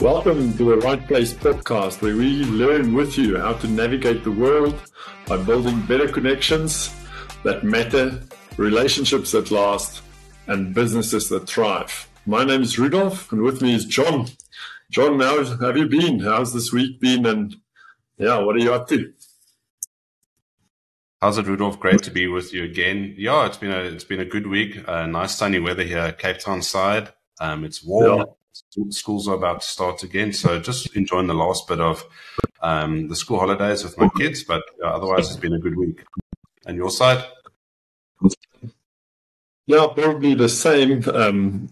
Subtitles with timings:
[0.00, 4.32] Welcome to the Right Place podcast, where we learn with you how to navigate the
[4.32, 4.74] world
[5.28, 6.92] by building better connections
[7.44, 8.20] that matter,
[8.56, 10.02] relationships that last,
[10.48, 12.08] and businesses that thrive.
[12.26, 14.26] My name is Rudolf, and with me is John.
[14.90, 16.18] John, how have you been?
[16.18, 17.24] How's this week been?
[17.24, 17.54] And
[18.18, 19.12] yeah, what are you up to?
[21.20, 21.78] How's it, Rudolf?
[21.78, 23.14] Great to be with you again.
[23.16, 24.86] Yeah, it's been a it's been a good week.
[24.88, 27.12] Uh, nice sunny weather here, Cape Town side.
[27.40, 28.18] Um, it's warm.
[28.18, 28.24] Yeah
[28.90, 30.32] schools are about to start again.
[30.32, 32.04] So just enjoying the last bit of
[32.60, 34.44] um, the school holidays with my kids.
[34.44, 36.04] But uh, otherwise, it's been a good week.
[36.66, 37.24] And your side?
[39.66, 41.02] Yeah, probably the same.
[41.08, 41.70] Um,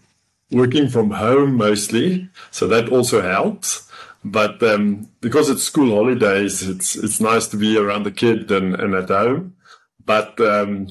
[0.51, 3.89] working from home mostly, so that also helps.
[4.23, 8.75] But um, because it's school holidays, it's it's nice to be around the kid and,
[8.75, 9.55] and at home.
[10.05, 10.89] But um,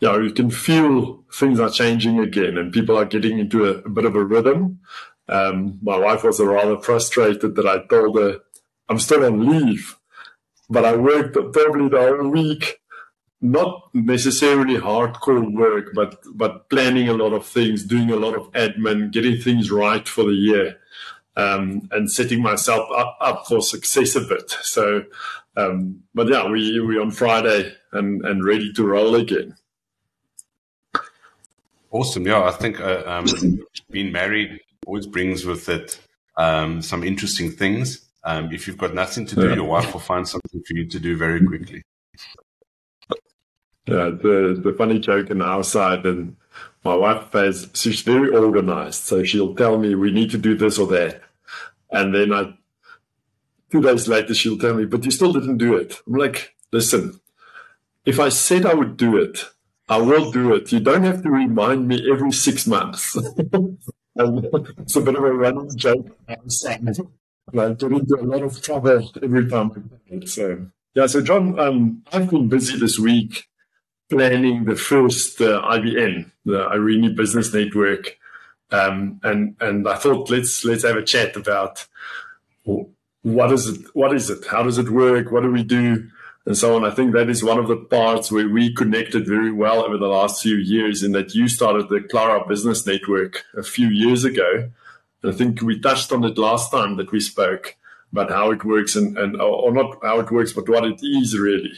[0.00, 3.88] yeah, you can feel things are changing again, and people are getting into a, a
[3.88, 4.80] bit of a rhythm.
[5.28, 8.40] Um, my wife was rather frustrated that I told her
[8.88, 9.96] I'm still on leave,
[10.68, 12.80] but I worked probably the whole week,
[13.40, 18.50] not necessarily hardcore work, but but planning a lot of things, doing a lot of
[18.52, 20.76] admin, getting things right for the year,
[21.36, 24.50] um, and setting myself up, up for success a bit.
[24.62, 25.04] So,
[25.56, 29.56] um, but yeah, we we on Friday and and ready to roll again.
[31.90, 32.26] Awesome.
[32.26, 33.26] Yeah, I think uh, um,
[33.88, 35.98] being married always brings with it
[36.36, 38.08] um, some interesting things.
[38.24, 39.54] Um, if you've got nothing to do, yeah.
[39.56, 41.82] your wife will find something for you to do very quickly.
[43.86, 46.36] Yeah, the the funny joke on our side, and
[46.84, 50.78] my wife has she's very organized, so she'll tell me we need to do this
[50.78, 51.20] or that,
[51.90, 52.56] and then I
[53.70, 56.00] two days later she'll tell me, but you still didn't do it.
[56.06, 57.20] I'm like, listen,
[58.06, 59.44] if I said I would do it,
[59.88, 60.72] I will do it.
[60.72, 63.18] You don't have to remind me every six months.
[64.78, 66.06] it's a bit of a running joke.
[66.28, 66.36] I
[67.72, 69.90] get into a lot of trouble every time.
[70.26, 73.48] So yeah, so John, um, I've been busy this week
[74.08, 78.16] planning the first uh, IBN, the Irene Business Network,
[78.70, 81.86] um, and and I thought let's let's have a chat about
[82.62, 86.08] what is it, what is it, how does it work, what do we do,
[86.46, 86.84] and so on.
[86.84, 90.08] I think that is one of the parts where we connected very well over the
[90.08, 94.70] last few years in that you started the Clara Business Network a few years ago.
[95.22, 97.76] And I think we touched on it last time that we spoke
[98.12, 101.36] about how it works and, and or not how it works, but what it is
[101.38, 101.72] really.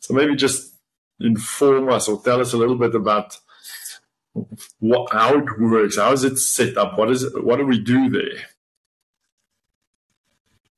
[0.00, 0.74] So maybe just
[1.20, 3.38] inform us or tell us a little bit about
[4.80, 5.96] what, how it works.
[5.96, 6.98] How is it set up?
[6.98, 8.46] What is it, what do we do there?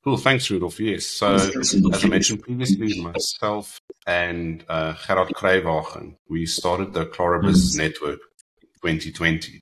[0.03, 0.17] Cool.
[0.17, 0.79] Thanks, Rudolf.
[0.79, 1.05] Yes.
[1.05, 7.75] So, as I mentioned previously, myself and uh, Gerard Kruiwagen, we started the Clara Business
[7.75, 8.19] Network
[8.81, 9.61] 2020.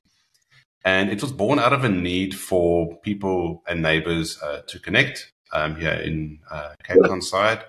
[0.86, 5.34] And it was born out of a need for people and neighbors uh, to connect
[5.52, 7.66] um, here in uh, Cape Town side.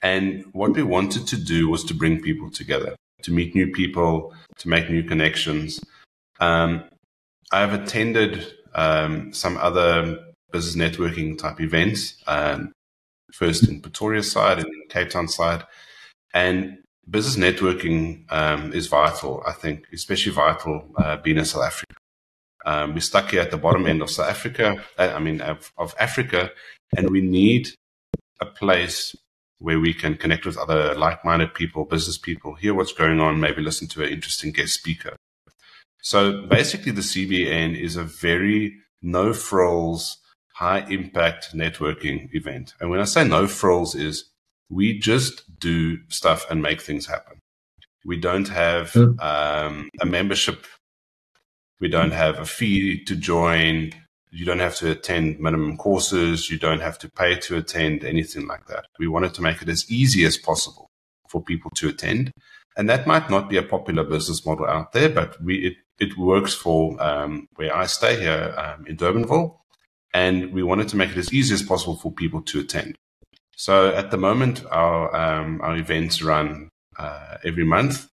[0.00, 4.32] And what we wanted to do was to bring people together, to meet new people,
[4.58, 5.80] to make new connections.
[6.38, 6.84] Um,
[7.50, 10.23] I've attended um, some other
[10.54, 12.72] business networking type events, um,
[13.32, 15.64] first in Pretoria side and Cape Town side.
[16.32, 16.78] And
[17.10, 21.94] business networking um, is vital, I think, especially vital uh, being in South Africa.
[22.64, 25.72] Um, we're stuck here at the bottom end of South Africa, uh, I mean, of,
[25.76, 26.50] of Africa,
[26.96, 27.70] and we need
[28.40, 29.16] a place
[29.58, 33.40] where we can connect with other like minded people, business people, hear what's going on,
[33.40, 35.16] maybe listen to an interesting guest speaker.
[36.00, 40.18] So basically, the CBN is a very no frills,
[40.54, 42.74] high impact networking event.
[42.80, 44.30] And when I say no frills is
[44.70, 47.38] we just do stuff and make things happen.
[48.04, 50.66] We don't have um, a membership.
[51.80, 53.92] We don't have a fee to join.
[54.30, 56.50] You don't have to attend minimum courses.
[56.50, 58.86] You don't have to pay to attend anything like that.
[58.98, 60.88] We wanted to make it as easy as possible
[61.28, 62.30] for people to attend.
[62.76, 66.18] And that might not be a popular business model out there, but we, it, it
[66.18, 69.56] works for um, where I stay here um, in Durbanville
[70.14, 72.96] and we wanted to make it as easy as possible for people to attend.
[73.56, 78.08] So at the moment, our um, our events run uh, every month,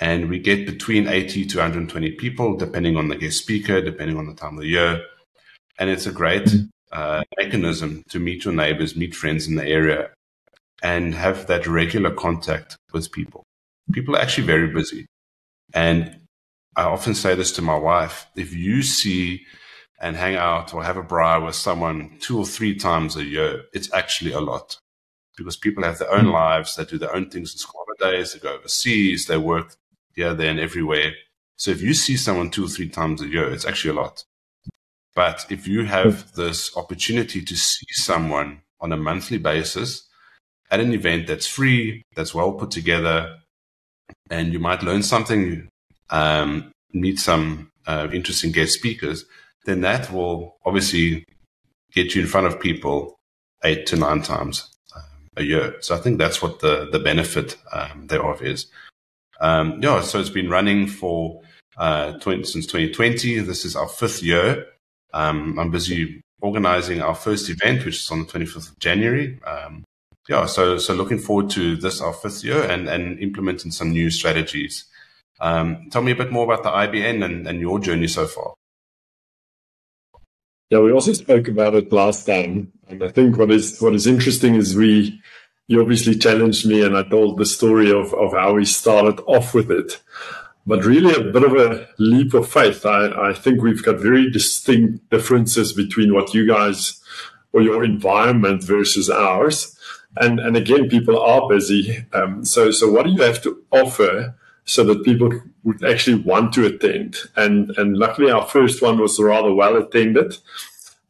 [0.00, 4.26] and we get between 80 to 120 people, depending on the guest speaker, depending on
[4.26, 5.02] the time of the year.
[5.78, 6.48] And it's a great
[6.92, 10.10] uh, mechanism to meet your neighbors, meet friends in the area,
[10.82, 13.44] and have that regular contact with people.
[13.92, 15.06] People are actually very busy,
[15.74, 16.20] and
[16.76, 19.46] I often say this to my wife: if you see
[20.00, 23.64] and hang out or have a braai with someone two or three times a year,
[23.72, 24.78] it's actually a lot
[25.36, 26.32] because people have their own mm.
[26.32, 26.76] lives.
[26.76, 28.32] They do their own things in school holidays.
[28.32, 29.26] They go overseas.
[29.26, 29.76] They work
[30.14, 31.12] here, there, and everywhere.
[31.56, 34.24] So if you see someone two or three times a year, it's actually a lot.
[35.14, 40.08] But if you have this opportunity to see someone on a monthly basis
[40.70, 43.36] at an event that's free, that's well put together,
[44.30, 45.68] and you might learn something,
[46.10, 49.24] um, meet some uh, interesting guest speakers,
[49.64, 51.24] then that will obviously
[51.92, 53.18] get you in front of people
[53.64, 55.76] eight to nine times um, a year.
[55.80, 58.66] So I think that's what the the benefit um, thereof is.
[59.40, 61.40] Um, yeah, so it's been running for
[61.78, 63.38] uh, 20, since 2020.
[63.40, 64.66] This is our fifth year.
[65.14, 69.40] Um, I'm busy organizing our first event, which is on the 25th of January.
[69.44, 69.84] Um,
[70.28, 74.10] yeah, so so looking forward to this our fifth year and and implementing some new
[74.10, 74.84] strategies.
[75.40, 78.54] Um, tell me a bit more about the IBN and, and your journey so far.
[80.70, 84.06] Yeah, we also spoke about it last time, and I think what is what is
[84.06, 85.20] interesting is we
[85.66, 89.52] you obviously challenged me, and I told the story of of how we started off
[89.52, 90.00] with it,
[90.64, 92.86] but really a bit of a leap of faith.
[92.86, 97.00] I I think we've got very distinct differences between what you guys
[97.52, 99.76] or your environment versus ours,
[100.18, 102.06] and and again, people are busy.
[102.12, 104.36] Um, so so what do you have to offer?
[104.70, 105.32] So that people
[105.64, 107.16] would actually want to attend.
[107.36, 110.36] And, and luckily, our first one was rather well attended.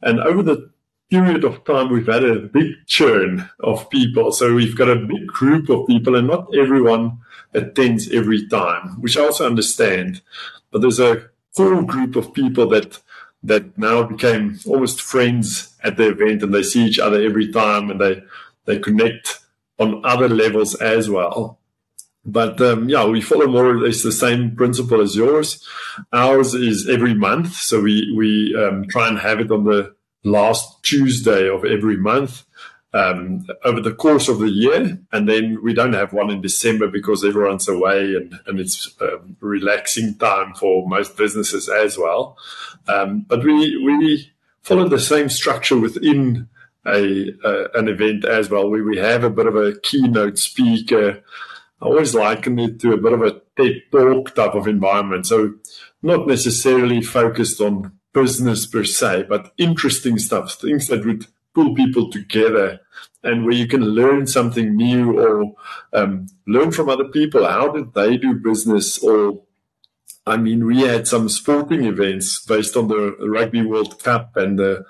[0.01, 0.71] And over the
[1.11, 4.31] period of time, we've had a big churn of people.
[4.31, 7.19] So we've got a big group of people, and not everyone
[7.53, 10.21] attends every time, which I also understand.
[10.71, 12.99] But there's a core group of people that
[13.43, 17.91] that now became almost friends at the event, and they see each other every time,
[17.91, 18.23] and they
[18.65, 19.39] they connect
[19.77, 21.59] on other levels as well.
[22.23, 25.65] But um, yeah, we follow more or less the same principle as yours.
[26.13, 30.83] Ours is every month, so we we um, try and have it on the last
[30.83, 32.43] Tuesday of every month
[32.93, 36.87] um, over the course of the year, and then we don't have one in December
[36.87, 42.37] because everyone's away and and it's um, relaxing time for most businesses as well.
[42.87, 44.31] Um, but we we
[44.61, 46.49] follow the same structure within
[46.85, 51.23] a, a an event as well, where we have a bit of a keynote speaker
[51.81, 55.25] I always liken it to a bit of a TED talk type of environment.
[55.25, 55.55] So
[56.01, 62.11] not necessarily focused on business per se, but interesting stuff, things that would pull people
[62.11, 62.79] together
[63.23, 65.53] and where you can learn something new or
[65.93, 67.45] um, learn from other people.
[67.45, 69.41] How did they do business or
[70.27, 74.81] I mean, we had some sporting events based on the Rugby World Cup, and uh,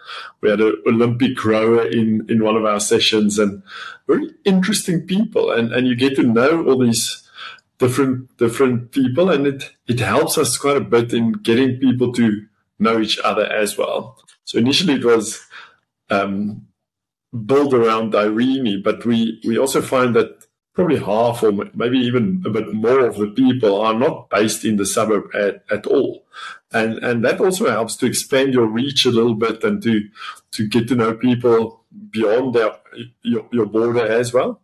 [0.41, 3.63] we had an Olympic rower in, in one of our sessions, and
[4.07, 5.51] very interesting people.
[5.51, 7.27] And, and you get to know all these
[7.77, 12.45] different different people, and it, it helps us quite a bit in getting people to
[12.77, 14.21] know each other as well.
[14.43, 15.45] So initially it was
[16.09, 16.67] um,
[17.45, 20.40] built around Irene, but we, we also find that
[20.73, 24.77] probably half or maybe even a bit more of the people are not based in
[24.77, 26.25] the suburb at, at all.
[26.71, 30.07] And, and that also helps to expand your reach a little bit and to,
[30.51, 32.71] to get to know people beyond their,
[33.21, 34.61] your, your border as well.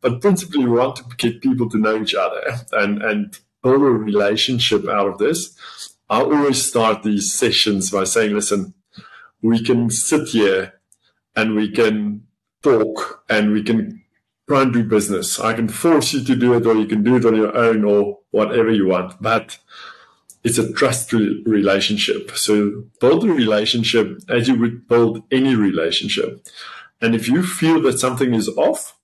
[0.00, 2.40] But principally, we want to get people to know each other
[2.72, 5.56] and, and build a relationship out of this.
[6.08, 8.74] I always start these sessions by saying, listen,
[9.42, 10.74] we can sit here
[11.34, 12.26] and we can
[12.62, 14.02] talk and we can
[14.48, 15.38] try and do business.
[15.38, 17.84] I can force you to do it, or you can do it on your own,
[17.84, 19.20] or whatever you want.
[19.20, 19.58] But
[20.42, 22.36] it's a trust relationship.
[22.36, 26.46] So build a relationship as you would build any relationship.
[27.00, 28.96] And if you feel that something is off,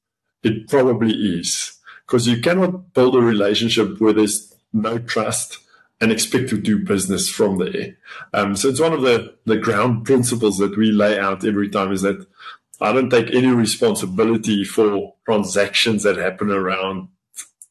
[0.42, 1.78] it probably is.
[2.06, 5.58] Because you cannot build a relationship where there's no trust
[6.00, 7.96] and expect to do business from there.
[8.32, 11.92] Um, so it's one of the, the ground principles that we lay out every time
[11.92, 12.26] is that
[12.80, 17.08] I don't take any responsibility for transactions that happen around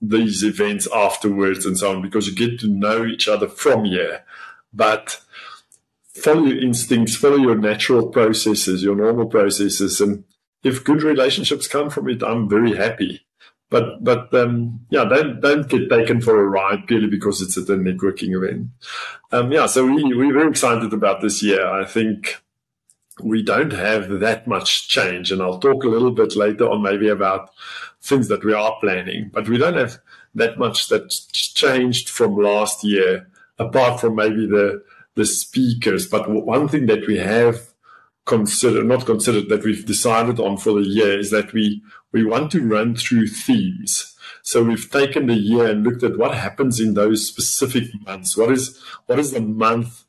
[0.02, 4.24] these events afterwards and so on because you get to know each other from here.
[4.74, 5.22] But
[6.14, 10.24] follow your instincts, follow your natural processes, your normal processes, and
[10.64, 13.26] if good relationships come from it, I'm very happy.
[13.70, 17.70] But but um, yeah, don't don't get taken for a ride purely because it's at
[17.70, 18.68] a networking event.
[19.32, 21.66] Um, yeah, so we we're very excited about this year.
[21.68, 22.44] I think
[23.22, 25.32] we don't have that much change.
[25.32, 27.50] And I'll talk a little bit later on maybe about
[28.02, 30.00] things that we are planning, but we don't have
[30.36, 33.30] that much that's changed from last year,
[33.60, 34.84] apart from maybe the,
[35.16, 36.08] the speakers.
[36.08, 37.70] But one thing that we have
[38.26, 42.52] considered, not considered, that we've decided on for the year is that we, we want
[42.52, 44.16] to run through themes.
[44.42, 48.36] So we've taken the year and looked at what happens in those specific months.
[48.36, 50.04] What is, what is the month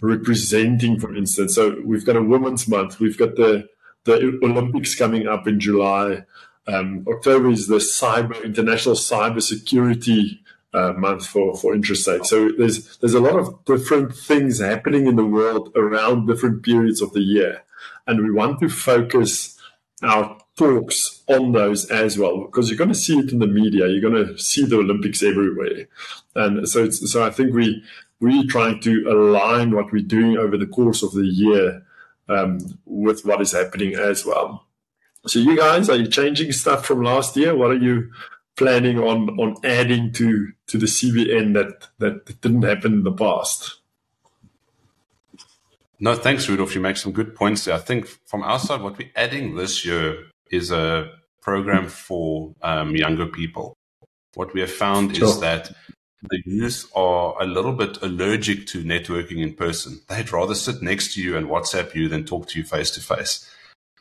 [0.00, 1.54] representing, for instance.
[1.54, 3.00] So we've got a Women's Month.
[3.00, 3.68] We've got the
[4.04, 6.24] the Olympics coming up in July.
[6.68, 10.42] Um, October is the Cyber International Cyber Security
[10.76, 12.30] uh, month for, for interest rates.
[12.30, 17.00] So there's there's a lot of different things happening in the world around different periods
[17.00, 17.62] of the year,
[18.06, 19.58] and we want to focus
[20.02, 23.88] our talks on those as well because you're going to see it in the media.
[23.88, 25.88] You're going to see the Olympics everywhere,
[26.34, 27.82] and so so I think we
[28.20, 31.82] we're trying to align what we're doing over the course of the year
[32.28, 34.66] um, with what is happening as well.
[35.26, 37.56] So you guys, are you changing stuff from last year?
[37.56, 38.10] What are you
[38.56, 43.80] planning on on adding to to the CBN that that didn't happen in the past?
[45.98, 46.74] No, thanks, Rudolf.
[46.74, 47.74] You make some good points there.
[47.74, 52.94] I think from our side, what we're adding this year is a program for um,
[52.94, 53.76] younger people.
[54.34, 55.28] What we have found sure.
[55.28, 55.72] is that
[56.22, 60.00] the youth are a little bit allergic to networking in person.
[60.08, 63.00] They'd rather sit next to you and WhatsApp you than talk to you face to
[63.00, 63.48] face.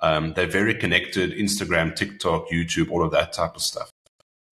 [0.02, 3.90] They're very connected Instagram, TikTok, YouTube, all of that type of stuff.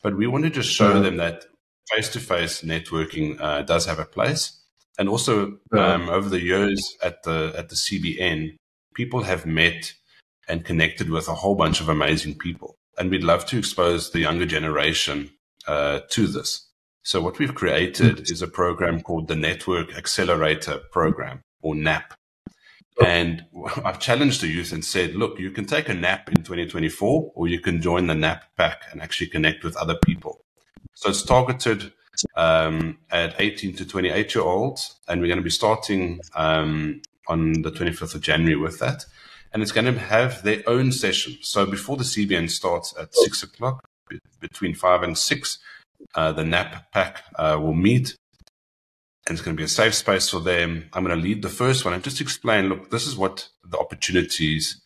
[0.01, 1.45] But we want to just show them that
[1.91, 4.59] face to face networking uh, does have a place.
[4.99, 8.55] And also, um, over the years at the at the CBN,
[8.93, 9.93] people have met
[10.47, 14.19] and connected with a whole bunch of amazing people, and we'd love to expose the
[14.19, 15.31] younger generation
[15.67, 16.67] uh, to this.
[17.03, 22.13] So, what we've created is a program called the Network Accelerator Program, or NAP.
[23.03, 23.45] And
[23.83, 27.47] I've challenged the youth and said, look, you can take a nap in 2024 or
[27.47, 30.41] you can join the nap pack and actually connect with other people.
[30.93, 31.91] So it's targeted
[32.35, 34.95] um, at 18 to 28 year olds.
[35.07, 39.05] And we're going to be starting um, on the 25th of January with that.
[39.51, 41.37] And it's going to have their own session.
[41.41, 43.83] So before the CBN starts at six o'clock,
[44.39, 45.57] between five and six,
[46.15, 48.15] uh, the nap pack uh, will meet
[49.25, 50.89] and it's going to be a safe space for them.
[50.91, 53.77] I'm going to lead the first one and just explain, look, this is what the
[53.77, 54.81] opportunities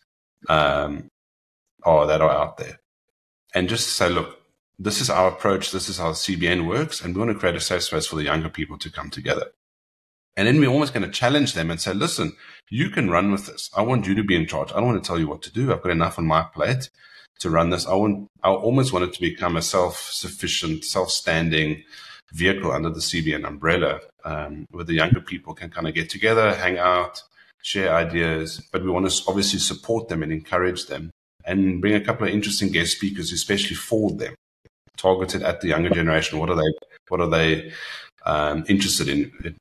[0.48, 1.08] um,
[1.82, 2.78] are that are out there.
[3.52, 4.38] And just say, look,
[4.78, 5.72] this is our approach.
[5.72, 7.00] This is how CBN works.
[7.00, 9.46] And we want to create a safe space for the younger people to come together.
[10.36, 12.36] And then we're almost going to challenge them and say, listen,
[12.70, 13.70] you can run with this.
[13.76, 14.70] I want you to be in charge.
[14.70, 15.72] I don't want to tell you what to do.
[15.72, 16.90] I've got enough on my plate
[17.40, 17.86] to run this.
[17.86, 21.82] I want, I almost want it to become a self-sufficient, self-standing,
[22.32, 26.54] vehicle under the CBN umbrella um, where the younger people can kind of get together,
[26.54, 27.22] hang out,
[27.62, 28.60] share ideas.
[28.72, 31.10] But we want to obviously support them and encourage them
[31.44, 34.34] and bring a couple of interesting guest speakers, especially for them,
[34.96, 36.38] targeted at the younger generation.
[36.38, 36.74] What are they?
[37.08, 37.72] What are they
[38.26, 39.32] um, interested in?
[39.44, 39.54] It,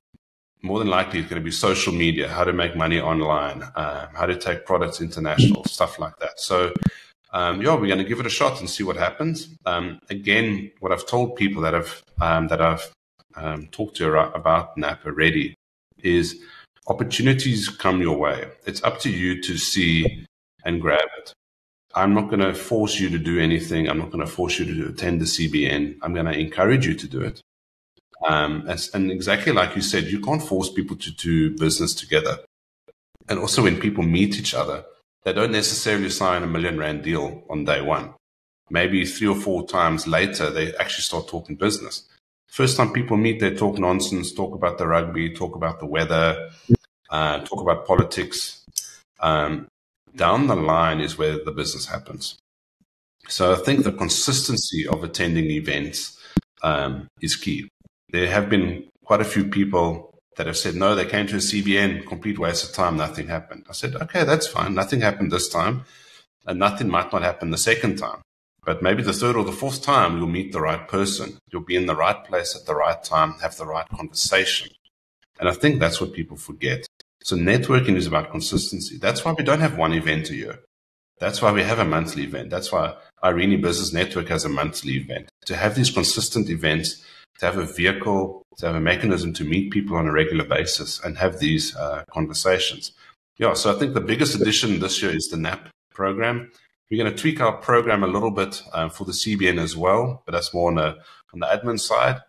[0.64, 4.08] more than likely, it's going to be social media, how to make money online, uh,
[4.14, 6.40] how to take products international, stuff like that.
[6.40, 6.74] So
[7.32, 9.50] um, yeah, we're going to give it a shot and see what happens.
[9.66, 12.92] Um, again, what I've told people that I've um, that I've
[13.36, 15.54] um, talked to about NAP already
[16.02, 16.42] is
[16.88, 18.50] opportunities come your way.
[18.66, 20.26] It's up to you to see
[20.64, 21.34] and grab it.
[21.96, 23.90] I'm not going to force you to do anything.
[23.90, 25.98] I'm not going to force you to attend the CBN.
[26.02, 27.42] I'm going to encourage you to do it.
[28.28, 32.40] Um, and, and exactly like you said, you can't force people to do business together.
[33.30, 34.86] And also, when people meet each other,
[35.28, 38.14] they don't necessarily sign a million rand deal on day one.
[38.70, 42.08] Maybe three or four times later, they actually start talking business.
[42.48, 46.50] First time people meet, they talk nonsense, talk about the rugby, talk about the weather,
[47.10, 48.64] uh, talk about politics.
[49.20, 49.68] Um,
[50.16, 52.38] down the line is where the business happens.
[53.28, 56.18] So I think the consistency of attending events
[56.64, 57.68] um, is key.
[58.12, 61.39] There have been quite a few people that have said, no, they came to a
[61.39, 63.65] CBN, complete waste of time, nothing happened.
[63.70, 64.74] I said, okay, that's fine.
[64.74, 65.84] Nothing happened this time,
[66.46, 68.22] and nothing might not happen the second time.
[68.63, 71.39] But maybe the third or the fourth time, you'll meet the right person.
[71.51, 74.70] You'll be in the right place at the right time, have the right conversation.
[75.39, 76.86] And I think that's what people forget.
[77.24, 78.98] So networking is about consistency.
[78.98, 80.60] That's why we don't have one event a year.
[81.20, 82.51] That's why we have a monthly event.
[82.51, 85.29] That's why Irene Business Network has a monthly event.
[85.46, 87.03] To have these consistent events
[87.39, 91.00] to have a vehicle, to have a mechanism to meet people on a regular basis
[91.04, 92.92] and have these uh, conversations.
[93.38, 96.52] Yeah, so I think the biggest addition this year is the NAP program.
[96.90, 100.24] We're going to tweak our program a little bit um, for the CBN as well,
[100.26, 100.98] but that's more on the,
[101.34, 102.22] on the admin side.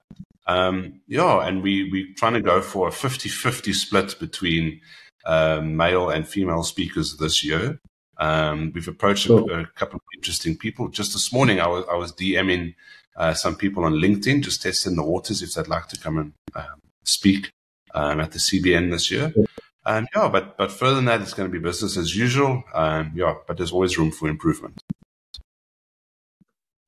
[0.46, 4.80] Um, yeah, and we, we're trying to go for a 50 50 split between
[5.24, 7.78] uh, male and female speakers this year.
[8.18, 10.88] Um, we've approached a, a, couple of interesting people.
[10.88, 12.74] Just this morning, I was, I was DMing
[13.18, 16.32] uh, some people on LinkedIn, just testing the waters if they'd like to come and
[16.54, 17.50] um, speak
[17.92, 19.34] um, at the CBN this year.
[19.84, 22.62] Um, yeah, but but further than that, it's going to be business as usual.
[22.72, 24.82] Um, yeah, but there's always room for improvement.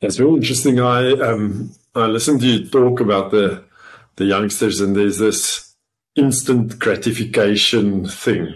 [0.01, 0.81] That's really interesting.
[0.81, 3.65] I um, I listened to you talk about the
[4.17, 5.75] the youngsters, and there's this
[6.15, 8.55] instant gratification thing,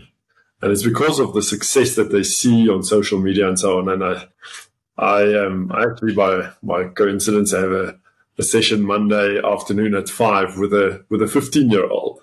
[0.63, 3.89] and it's because of the success that they see on social media and so on.
[3.89, 4.29] And I
[4.97, 7.99] I um I actually by by coincidence I have a
[8.39, 12.21] a session Monday afternoon at five with a with a 15 year old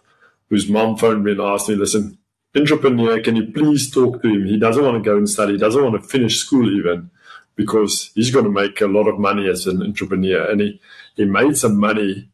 [0.49, 2.17] whose mom phoned me and asked me, listen,
[2.55, 4.45] entrepreneur, can you please talk to him?
[4.45, 7.09] He doesn't want to go and study, he doesn't want to finish school even
[7.55, 10.49] because he's going to make a lot of money as an entrepreneur.
[10.49, 10.81] And he,
[11.15, 12.29] he made some money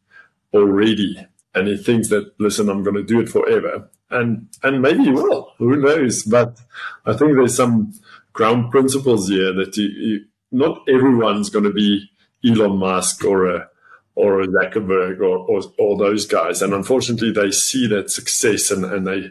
[0.52, 3.88] already and he thinks that, listen, I'm going to do it forever.
[4.10, 6.24] And, and maybe he will, who knows?
[6.24, 6.58] But
[7.06, 7.92] I think there's some
[8.38, 12.08] ground principles here that you, you not everyone's going to be
[12.46, 13.68] Elon Musk or a,
[14.14, 16.62] or a Zuckerberg or, or, or those guys.
[16.62, 19.22] And unfortunately, they see that success and, and they,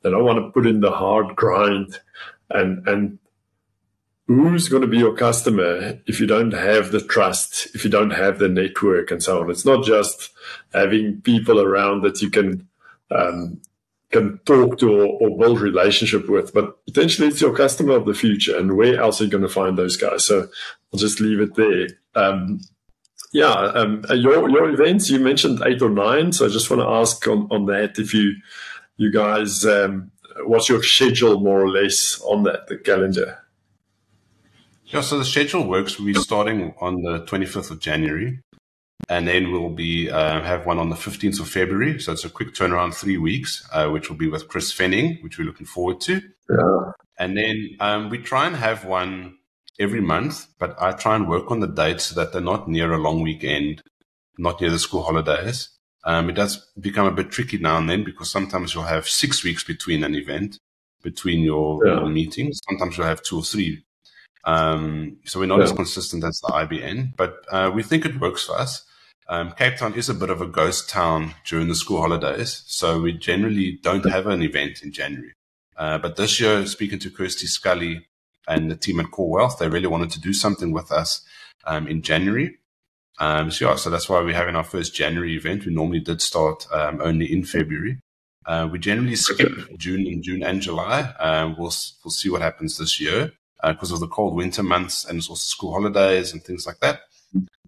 [0.00, 2.00] they don't want to put in the hard grind
[2.48, 3.18] and, and
[4.28, 8.12] who's going to be your customer if you don't have the trust, if you don't
[8.12, 9.50] have the network and so on.
[9.50, 10.30] It's not just
[10.72, 12.66] having people around that you can,
[13.10, 13.60] um,
[14.14, 18.14] can talk to or, or, build relationship with, but potentially it's your customer of the
[18.14, 18.56] future.
[18.56, 20.24] And where else are you going to find those guys?
[20.24, 20.48] So
[20.92, 21.88] I'll just leave it there.
[22.14, 22.60] Um,
[23.32, 26.88] yeah, um, your your events you mentioned eight or nine, so I just want to
[26.88, 28.34] ask on, on that if you
[28.96, 30.12] you guys um,
[30.44, 33.38] what's your schedule more or less on that the calendar?
[34.86, 35.98] Yeah, so the schedule works.
[35.98, 38.40] We're starting on the 25th of January,
[39.08, 42.00] and then we'll be uh, have one on the 15th of February.
[42.00, 45.38] So it's a quick turnaround, three weeks, uh, which will be with Chris Fenning, which
[45.38, 46.22] we're looking forward to.
[46.48, 46.92] Yeah.
[47.18, 49.36] And then um, we try and have one
[49.78, 52.92] every month, but I try and work on the dates so that they're not near
[52.92, 53.82] a long weekend,
[54.38, 55.70] not near the school holidays.
[56.04, 59.42] Um, it does become a bit tricky now and then because sometimes you'll have six
[59.42, 60.58] weeks between an event,
[61.02, 62.00] between your, yeah.
[62.00, 62.60] your meetings.
[62.68, 63.84] Sometimes you'll have two or three.
[64.44, 65.64] Um, so we're not yeah.
[65.64, 68.84] as consistent as the IBN, but uh, we think it works for us.
[69.26, 73.00] Um, Cape Town is a bit of a ghost town during the school holidays, so
[73.00, 75.32] we generally don't have an event in January.
[75.76, 78.06] Uh, but this year, speaking to Kirsty Scully,
[78.46, 81.22] and the team at Core Wealth, they really wanted to do something with us
[81.64, 82.58] um, in January.
[83.18, 85.64] Um, so yeah, so that's why we're having our first January event.
[85.64, 88.00] We normally did start um, only in February.
[88.44, 91.14] Uh, we generally skip June and June and July.
[91.18, 91.72] Um, we'll
[92.04, 93.32] we'll see what happens this year
[93.66, 96.80] because uh, of the cold winter months and it's also school holidays and things like
[96.80, 97.02] that.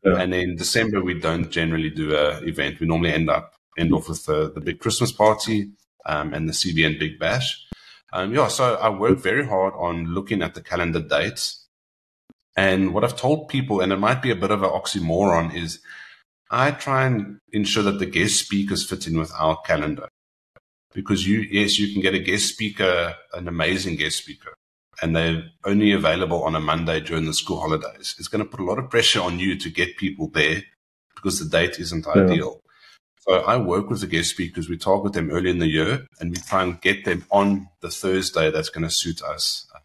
[0.07, 0.21] Yeah.
[0.21, 2.81] And in December we don't generally do a event.
[2.81, 5.71] We normally end up end off with the, the big Christmas party
[6.07, 7.67] um, and the CBN Big Bash.
[8.13, 11.67] Um, yeah, so I work very hard on looking at the calendar dates.
[12.57, 15.81] And what I've told people, and it might be a bit of an oxymoron, is
[16.51, 20.09] I try and ensure that the guest speakers fit in with our calendar.
[20.95, 24.55] Because you, yes, you can get a guest speaker, an amazing guest speaker,
[25.03, 28.15] and they're only available on a Monday during the school holidays.
[28.19, 30.63] It's going to put a lot of pressure on you to get people there
[31.15, 32.23] because the date isn't yeah.
[32.23, 32.63] ideal.
[33.21, 34.69] So I work with the guest speakers.
[34.69, 37.91] We target them early in the year and we try and get them on the
[37.91, 39.81] Thursday that's going to suit us uh,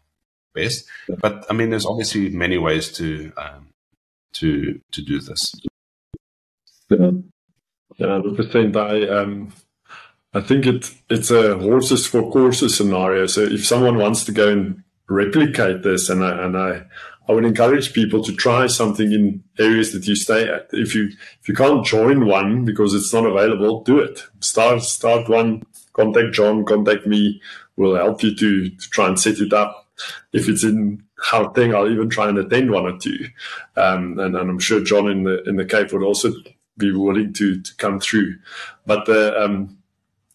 [0.54, 0.86] best.
[1.20, 3.70] But I mean, there's obviously many ways to, um,
[4.34, 5.52] to, to do this.
[6.88, 7.10] Yeah,
[7.96, 8.76] yeah, percent.
[8.76, 9.52] I, um,
[10.34, 13.26] I think it, it's a horses for courses scenario.
[13.26, 16.84] So if someone wants to go and replicate this, and I, and I,
[17.28, 20.68] I would encourage people to try something in areas that you stay at.
[20.72, 24.24] If you if you can't join one because it's not available, do it.
[24.40, 25.62] Start start one.
[25.92, 26.64] Contact John.
[26.64, 27.40] Contact me.
[27.76, 29.88] We'll help you to, to try and set it up.
[30.32, 33.28] If it's in Gauteng, I'll even try and attend one or two.
[33.76, 36.32] Um, and, and, I'm sure John in the in the Cape would also
[36.76, 38.36] be willing to to come through.
[38.86, 39.78] But the um,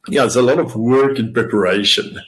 [0.07, 2.19] yeah, there's a lot of work in preparation.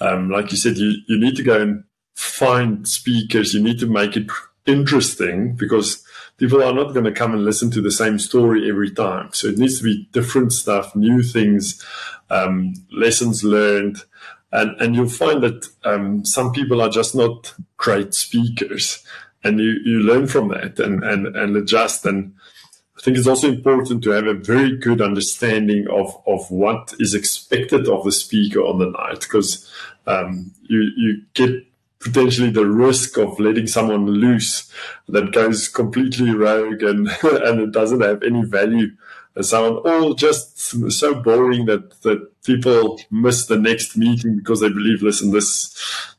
[0.00, 1.84] Um, like you said, you, you need to go and
[2.18, 3.54] find speakers.
[3.54, 4.28] You need to make it
[4.66, 6.04] interesting because
[6.36, 9.30] people are not going to come and listen to the same story every time.
[9.32, 11.84] So it needs to be different stuff, new things,
[12.28, 14.02] um, lessons learned.
[14.50, 19.04] And, and you'll find that um, some people are just not great speakers.
[19.44, 22.04] And you, you learn from that and, and, and adjust.
[22.04, 22.34] And
[22.96, 27.14] I think it's also important to have a very good understanding of, of what is
[27.14, 29.70] expected of the speaker on the night because
[30.08, 31.67] um, you, you get
[32.00, 34.70] potentially the risk of letting someone loose
[35.08, 38.88] that goes completely rogue and and it doesn't have any value
[39.40, 40.58] someone or just
[40.90, 45.76] so boring that that people miss the next meeting because they believe listen this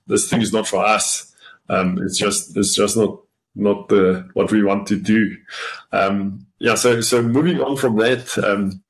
[0.07, 1.33] this thing is not for us
[1.69, 3.19] um, it's just it's just not
[3.55, 5.35] not the what we want to do
[5.91, 8.81] um, yeah so so moving on from that um,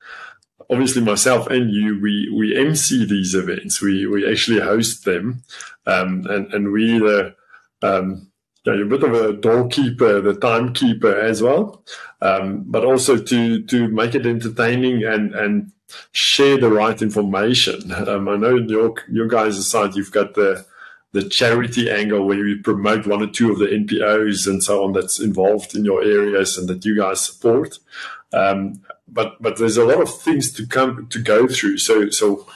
[0.70, 3.82] obviously myself and you, we, we MC these events.
[3.82, 5.42] We, we actually host them.
[5.90, 7.34] Um, and, and we, the,
[7.82, 8.30] um,
[8.64, 11.84] yeah, you're a bit of a doorkeeper, the timekeeper as well.
[12.20, 15.72] Um, but also to, to make it entertaining and, and
[16.12, 17.92] share the right information.
[17.92, 20.66] Um, I know in your, your guys' side, you've got the,
[21.12, 24.92] the charity angle where you promote one or two of the NPOs and so on
[24.92, 27.78] that's involved in your areas and that you guys support.
[28.32, 31.78] Um, but but there's a lot of things to come to go through.
[31.78, 32.46] So so,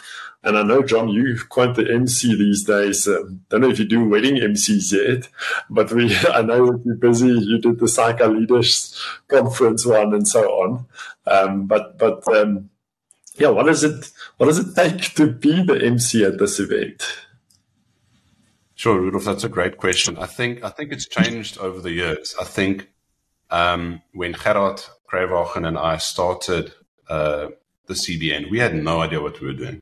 [0.45, 3.09] and I know John, you're quite the MC these days.
[3.09, 5.29] Um, don't know if you do wedding MCs yet,
[5.71, 7.29] but we I know you're busy.
[7.29, 10.87] You did the Psycho Leaders Conference one and so on.
[11.27, 12.69] Um, but but um,
[13.37, 17.03] yeah, what does it what does it take to be the MC at this event?
[18.75, 20.19] Sure, Rudolf, that's a great question.
[20.19, 22.35] I think I think it's changed over the years.
[22.39, 22.91] I think
[23.51, 26.75] um, when Gerard Kruiwagen and I started
[27.09, 27.49] uh,
[27.87, 29.81] the CBN, we had no idea what we were doing.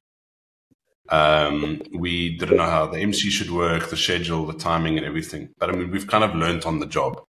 [1.13, 5.51] Um, we didn't know how the MC should work, the schedule, the timing, and everything.
[5.59, 7.23] But I mean, we've kind of learned on the job.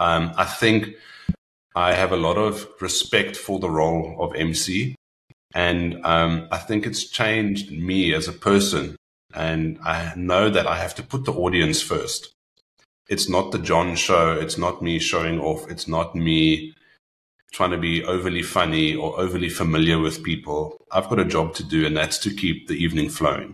[0.00, 0.96] Um, I think
[1.76, 4.96] I have a lot of respect for the role of MC,
[5.54, 8.96] and um, I think it's changed me as a person
[9.34, 12.34] and I know that I have to put the audience first.
[13.08, 14.32] It's not the John show.
[14.32, 15.70] It's not me showing off.
[15.70, 16.74] It's not me
[17.52, 20.76] trying to be overly funny or overly familiar with people.
[20.90, 23.52] I've got a job to do, and that's to keep the evening flowing.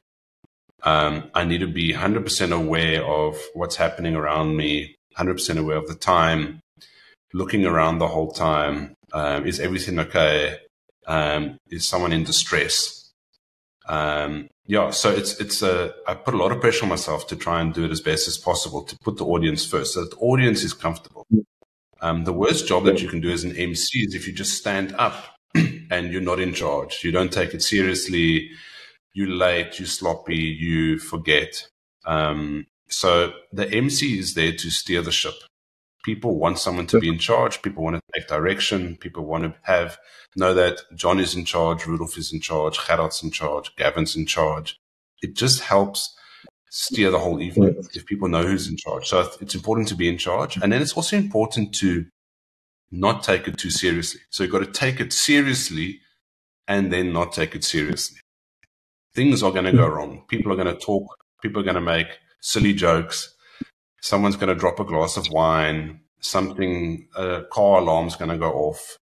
[0.84, 5.88] Um, I need to be 100% aware of what's happening around me, 100% aware of
[5.88, 6.60] the time,
[7.32, 8.94] looking around the whole time.
[9.12, 10.58] Um, is everything okay?
[11.06, 13.10] Um, is someone in distress?
[13.88, 17.36] Um, yeah, so it's it's a I put a lot of pressure on myself to
[17.36, 20.10] try and do it as best as possible to put the audience first, so that
[20.10, 21.26] the audience is comfortable.
[22.00, 24.56] Um, the worst job that you can do as an MC is if you just
[24.56, 25.14] stand up
[25.54, 27.02] and you're not in charge.
[27.02, 28.50] You don't take it seriously.
[29.14, 29.78] You're late.
[29.78, 30.36] You're sloppy.
[30.36, 31.68] You forget.
[32.06, 35.34] Um, so the MC is there to steer the ship.
[36.04, 37.60] People want someone to be in charge.
[37.60, 38.96] People want to take direction.
[38.96, 39.98] People want to have
[40.38, 44.26] know that John is in charge, Rudolf is in charge, Gerard's in charge, Gavin's in
[44.26, 44.80] charge.
[45.20, 46.14] It just helps
[46.70, 49.08] steer the whole evening if people know who's in charge.
[49.08, 50.56] So it's important to be in charge.
[50.56, 52.06] And then it's also important to
[52.90, 54.20] not take it too seriously.
[54.30, 56.00] So you've got to take it seriously
[56.66, 58.18] and then not take it seriously.
[59.14, 60.24] Things are going to go wrong.
[60.28, 61.16] People are going to talk.
[61.42, 62.08] People are going to make
[62.40, 63.34] silly jokes.
[64.00, 66.00] Someone's going to drop a glass of wine.
[66.20, 68.98] Something, a car alarm's going to go off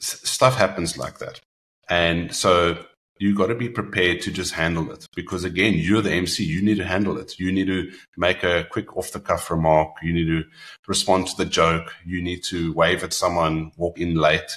[0.00, 1.40] stuff happens like that.
[1.88, 2.84] And so
[3.20, 6.42] you got to be prepared to just handle it because again, you're the MC.
[6.42, 7.38] You need to handle it.
[7.38, 9.90] You need to make a quick off the cuff remark.
[10.02, 10.44] You need to
[10.88, 11.94] respond to the joke.
[12.06, 14.50] You need to wave at someone, walk in late.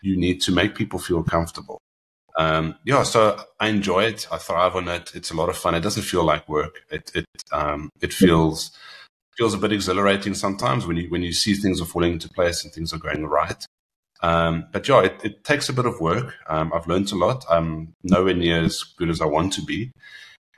[0.00, 1.80] You need to make people feel comfortable.
[2.36, 4.28] Um, yeah, so I enjoy it.
[4.30, 5.10] I thrive on it.
[5.16, 5.74] It's a lot of fun.
[5.74, 6.82] It doesn't feel like work.
[6.92, 8.70] It, it, um, it feels,
[9.36, 12.62] feels a bit exhilarating sometimes when you, when you see things are falling into place
[12.62, 13.66] and things are going right.
[14.20, 16.34] Um, but yeah, it, it, takes a bit of work.
[16.48, 17.44] Um, I've learned a lot.
[17.48, 19.92] I'm nowhere near as good as I want to be.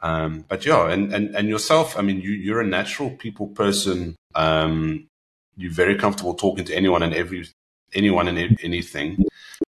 [0.02, 4.16] Um, but yeah, and, and, and yourself, I mean, you, you're a natural people person.
[4.34, 5.08] Um,
[5.56, 7.48] you're very comfortable talking to anyone and every,
[7.92, 9.24] anyone and anything.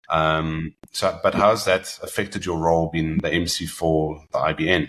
[0.09, 4.88] Um, so, but how's that affected your role being the MC for the IBN?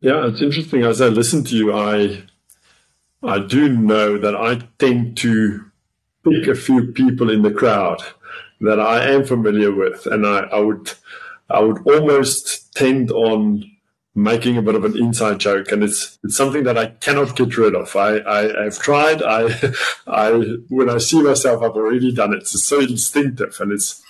[0.00, 0.82] Yeah, it's interesting.
[0.82, 2.24] As I listen to you, I,
[3.22, 5.70] I do know that I tend to
[6.24, 8.02] pick a few people in the crowd
[8.60, 10.92] that I am familiar with, and I, I would
[11.50, 13.70] I would almost tend on
[14.14, 17.56] making a bit of an inside joke, and it's it's something that I cannot get
[17.56, 17.94] rid of.
[17.96, 19.22] I, I have tried.
[19.22, 19.72] I
[20.06, 20.32] I
[20.68, 22.38] when I see myself, I've already done it.
[22.38, 24.02] It's so instinctive, and it's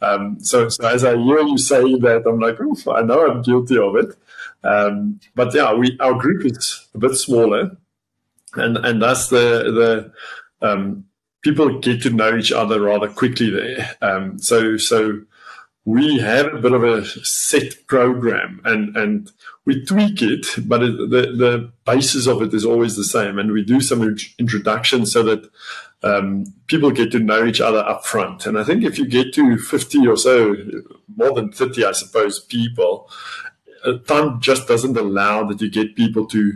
[0.00, 3.42] um, so so as I hear you say that, I'm like, Oof, I know I'm
[3.42, 4.16] guilty of it.
[4.64, 7.76] Um, but yeah, we our group is a bit smaller,
[8.54, 10.12] and and that's the
[10.60, 11.06] the um,
[11.42, 13.96] people get to know each other rather quickly there.
[14.00, 15.22] Um, so, so
[15.84, 19.30] we have a bit of a set program and, and
[19.64, 23.38] we tweak it, but it, the, the basis of it is always the same.
[23.38, 25.50] And we do some introductions so that
[26.04, 28.46] um, people get to know each other up front.
[28.46, 30.56] And I think if you get to 50 or so,
[31.16, 33.08] more than 30, I suppose, people,
[34.06, 36.54] time just doesn't allow that you get people to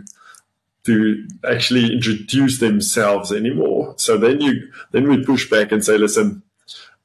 [0.87, 3.93] to actually introduce themselves anymore.
[3.97, 6.41] So then you then we push back and say, listen,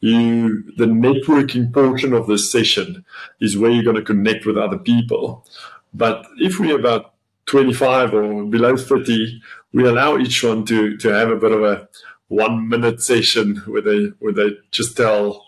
[0.01, 3.05] you the networking portion of this session
[3.41, 5.45] is where you're going to connect with other people.
[5.93, 7.15] But if we're about
[7.47, 9.43] 25 or below 30,
[9.73, 11.89] we allow each one to to have a bit of a
[12.29, 15.45] one minute session where they where they just tell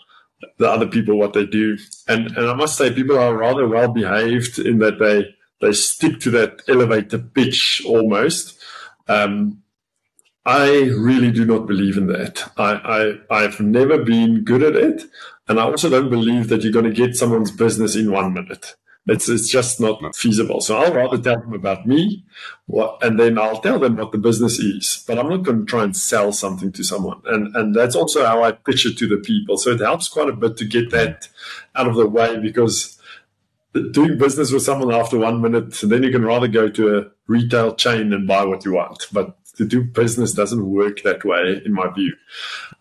[0.59, 1.79] the other people what they do.
[2.09, 6.21] And and I must say people are rather well behaved in that they they stick
[6.21, 8.59] to that elevator pitch almost.
[9.09, 9.63] Um,
[10.47, 12.51] I really do not believe in that.
[12.59, 15.05] I, I, I've never been good at it.
[15.49, 18.75] And I also don't believe that you're going to get someone's business in one minute.
[19.07, 20.63] It's it's just not feasible.
[20.63, 22.25] So I'll rather tell them about me,
[22.65, 25.05] what, and then I'll tell them what the business is.
[25.07, 27.21] But I'm not going to try and sell something to someone.
[27.27, 29.59] And and that's also how I pitch it to the people.
[29.59, 31.29] So it helps quite a bit to get that
[31.77, 32.99] out of the way because
[33.93, 37.75] doing business with someone after one minute, then you can rather go to a retail
[37.75, 39.07] chain and buy what you want.
[39.13, 42.15] But to do business doesn't work that way, in my view.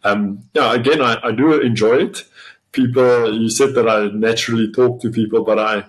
[0.03, 2.23] Um, yeah, again, I, I do enjoy it.
[2.71, 5.85] People, you said that I naturally talk to people, but I,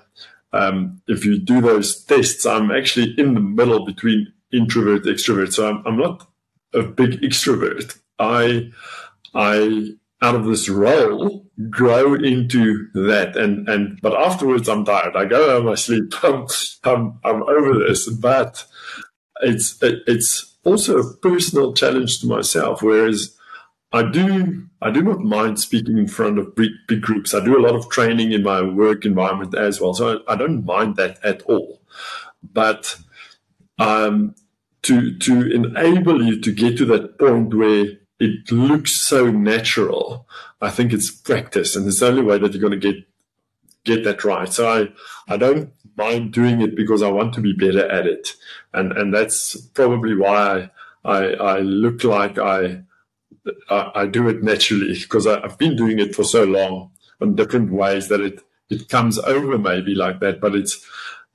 [0.53, 5.53] um, if you do those tests, I'm actually in the middle between introvert, extrovert.
[5.53, 6.27] So I'm, I'm not
[6.75, 7.99] a big extrovert.
[8.19, 8.71] I,
[9.35, 13.37] I out of this role grow into that.
[13.37, 15.17] And and but afterwards i'm tired.
[15.17, 16.13] I go home i sleep.
[16.23, 16.47] I'm
[16.85, 18.09] i'm, I'm over this.
[18.09, 18.65] But
[19.43, 23.37] it's it's also a personal challenge to myself whereas
[23.93, 27.35] i do i do not mind speaking in front of big, big groups.
[27.35, 29.95] I do a lot of training in my work environment as well.
[29.95, 31.83] So i, I don't mind that at all.
[32.43, 32.97] But
[33.79, 34.35] um
[34.83, 37.87] to to enable you to get to that point where
[38.19, 40.27] it looks so natural.
[40.61, 43.05] I think it's practice, and it's the only way that you're going to get
[43.85, 44.53] get that right.
[44.53, 48.35] So I I don't mind doing it because I want to be better at it,
[48.73, 50.71] and and that's probably why
[51.05, 52.83] I I look like I
[53.69, 57.35] I, I do it naturally because I, I've been doing it for so long in
[57.35, 60.87] different ways that it it comes over maybe like that, but it's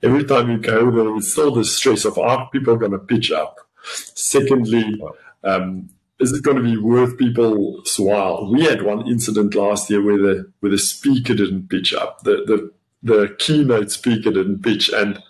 [0.02, 3.30] every time you go there, it's still the stress of are people going to pitch
[3.30, 3.58] up.
[3.84, 5.00] Secondly.
[5.42, 5.88] Um,
[6.20, 8.50] is it going to be worth people's while?
[8.52, 12.22] We had one incident last year where the where the speaker didn't pitch up.
[12.22, 15.22] The the the keynote speaker didn't pitch, and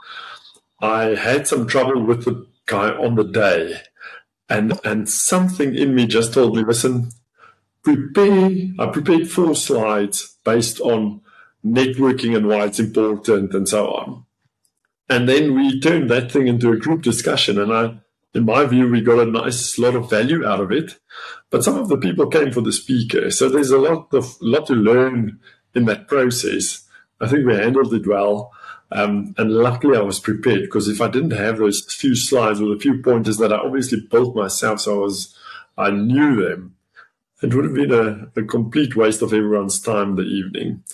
[0.80, 3.80] I had some trouble with the guy on the day,
[4.48, 7.10] and and something in me just told me, listen,
[7.84, 8.50] prepare.
[8.78, 11.20] I prepared four slides based on
[11.64, 14.24] networking and why it's important and so on,
[15.08, 18.00] and then we turned that thing into a group discussion, and I
[18.34, 20.98] in my view, we got a nice lot of value out of it.
[21.50, 24.66] But some of the people came for the speaker, so there's a lot of lot
[24.66, 25.40] to learn
[25.74, 26.84] in that process.
[27.20, 28.52] I think we handled it well,
[28.92, 32.76] um, and luckily I was prepared because if I didn't have those few slides with
[32.76, 35.36] a few pointers that I obviously built myself, so I was
[35.76, 36.76] I knew them,
[37.42, 40.84] it would have been a, a complete waste of everyone's time the evening.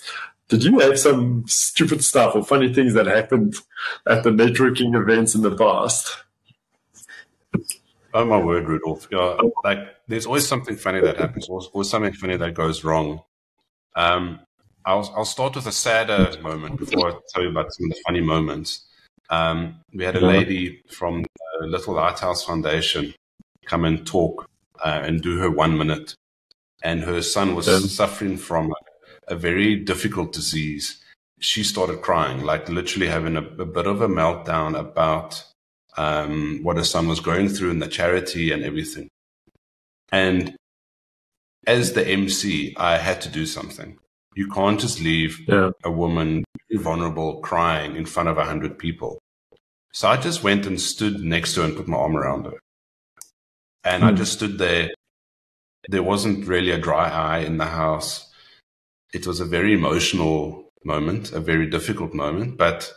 [0.49, 3.55] Did you have some stupid stuff or funny things that happened
[4.07, 6.23] at the networking events in the past?
[8.13, 9.07] Oh my word, Rudolf!
[9.63, 13.21] Like there's always something funny that happens, or, or something funny that goes wrong.
[13.95, 14.39] Um,
[14.85, 18.01] I'll I'll start with a sadder moment before I tell you about some of the
[18.05, 18.85] funny moments.
[19.29, 23.13] Um, we had a lady from the Little Lighthouse Foundation
[23.65, 24.49] come and talk
[24.83, 26.15] uh, and do her one minute,
[26.81, 27.79] and her son was yeah.
[27.79, 31.03] suffering from a, a, very difficult disease.
[31.39, 35.43] She started crying, like literally having a, a bit of a meltdown about
[35.97, 39.09] um, what her son was going through in the charity and everything.
[40.11, 40.55] And
[41.65, 43.97] as the MC, I had to do something.
[44.35, 45.71] You can't just leave yeah.
[45.83, 49.19] a woman vulnerable crying in front of a hundred people.
[49.93, 52.59] So I just went and stood next to her and put my arm around her.
[53.83, 54.07] And mm.
[54.07, 54.17] I hmm.
[54.17, 54.91] just stood there.
[55.89, 58.31] There wasn't really a dry eye in the house.
[59.13, 62.93] It was a very emotional moment, a very difficult moment, but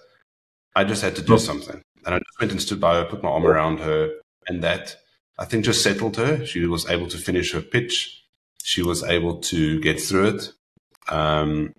[0.75, 1.39] I just had to do oh.
[1.39, 1.83] something.
[2.05, 4.13] And I just went and stood by her, put my arm around her,
[4.47, 4.97] and that
[5.39, 6.45] I think just settled her.
[6.45, 8.25] She was able to finish her pitch.
[8.63, 10.53] She was able to get through it.
[11.09, 11.75] Um,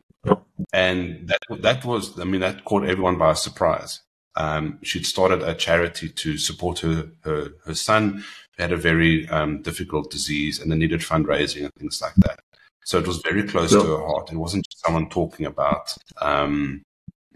[0.73, 4.01] and that that was, I mean, that caught everyone by surprise.
[4.35, 8.23] Um, she'd started a charity to support her her, her son
[8.55, 12.39] who had a very um, difficult disease and they needed fundraising and things like that.
[12.83, 14.31] So it was very close to her heart.
[14.31, 16.81] It wasn't just someone talking about um,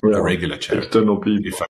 [0.03, 0.17] yeah.
[0.17, 0.87] a regular charity.
[0.87, 1.65] External people.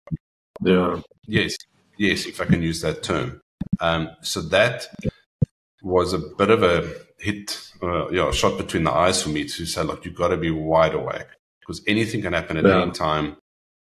[0.64, 1.02] Yeah.
[1.28, 1.56] Yes.
[1.98, 3.42] Yes, if I can use that term.
[3.80, 4.88] Um, so that
[5.82, 9.66] was a bit of a hit, uh, yeah, shot between the eyes for me to
[9.66, 11.28] say, look, you've got to be wide awake
[11.60, 12.82] because anything can happen at yeah.
[12.82, 13.38] any time.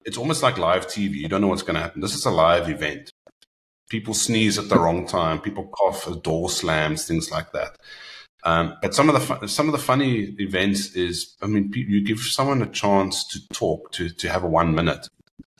[0.04, 1.14] It's almost like live TV.
[1.14, 2.00] You don't know what's going to happen.
[2.00, 3.10] This is a live event.
[3.88, 5.40] People sneeze at the wrong time.
[5.40, 6.06] People cough.
[6.06, 7.06] A door slams.
[7.06, 7.76] Things like that.
[8.44, 12.04] Um, but some of the fu- some of the funny events is, I mean, you
[12.04, 15.08] give someone a chance to talk, to to have a one minute,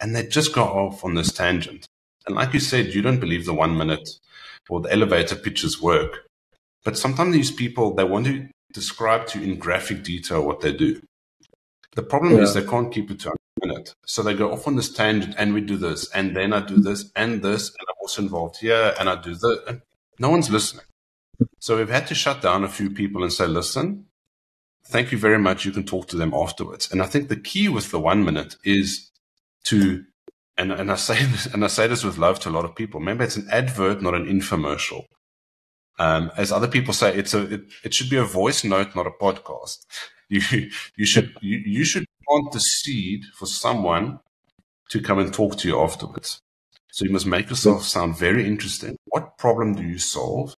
[0.01, 1.87] and they just go off on this tangent.
[2.27, 4.09] And like you said, you don't believe the one minute
[4.69, 6.27] or the elevator pitches work.
[6.85, 10.73] But sometimes these people, they want to describe to you in graphic detail what they
[10.73, 11.01] do.
[11.95, 12.43] The problem yeah.
[12.43, 13.95] is they can't keep it to a minute.
[14.05, 16.75] So they go off on this tangent and we do this and then I do
[16.75, 16.83] mm-hmm.
[16.83, 19.59] this and this and I'm also involved here and I do this.
[19.67, 19.83] And
[20.19, 20.85] no one's listening.
[21.59, 24.07] So we've had to shut down a few people and say, listen,
[24.85, 25.65] thank you very much.
[25.65, 26.91] You can talk to them afterwards.
[26.91, 29.11] And I think the key with the one minute is
[29.67, 30.05] to
[30.59, 32.75] and, and I say this and I say this with love to a lot of
[32.75, 33.01] people.
[33.01, 35.05] Remember, it's an advert, not an infomercial.
[35.99, 39.07] Um, as other people say, it's a it, it should be a voice note, not
[39.07, 39.79] a podcast.
[40.29, 40.41] You
[40.97, 44.19] you should you, you should plant the seed for someone
[44.91, 46.41] to come and talk to you afterwards.
[46.91, 48.97] So you must make yourself sound very interesting.
[49.05, 50.57] What problem do you solve?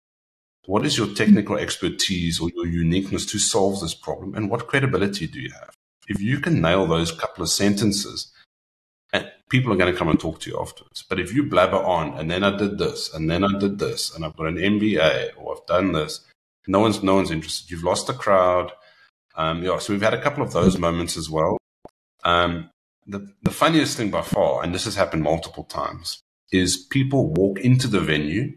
[0.64, 4.34] What is your technical expertise or your uniqueness to solve this problem?
[4.34, 5.74] And what credibility do you have?
[6.08, 8.32] If you can nail those couple of sentences,
[9.48, 11.04] people are going to come and talk to you afterwards.
[11.08, 14.14] But if you blabber on, and then I did this, and then I did this,
[14.14, 16.20] and I've got an MBA, or I've done this,
[16.66, 17.70] no one's no one's interested.
[17.70, 18.72] You've lost the crowd.
[19.36, 21.56] Um, yeah, so we've had a couple of those moments as well.
[22.24, 22.70] Um,
[23.06, 26.20] the the funniest thing by far, and this has happened multiple times,
[26.52, 28.56] is people walk into the venue